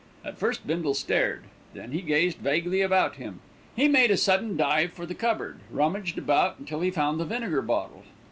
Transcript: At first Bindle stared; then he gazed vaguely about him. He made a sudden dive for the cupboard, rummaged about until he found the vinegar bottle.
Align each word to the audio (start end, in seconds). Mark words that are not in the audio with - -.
At 0.25 0.39
first 0.39 0.65
Bindle 0.65 0.95
stared; 0.95 1.43
then 1.75 1.91
he 1.91 2.01
gazed 2.01 2.39
vaguely 2.39 2.81
about 2.81 3.17
him. 3.17 3.39
He 3.75 3.87
made 3.87 4.09
a 4.09 4.17
sudden 4.17 4.57
dive 4.57 4.93
for 4.93 5.05
the 5.05 5.13
cupboard, 5.13 5.59
rummaged 5.69 6.17
about 6.17 6.57
until 6.57 6.81
he 6.81 6.89
found 6.89 7.19
the 7.19 7.25
vinegar 7.25 7.61
bottle. 7.61 8.03